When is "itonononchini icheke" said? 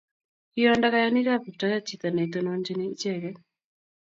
2.27-3.29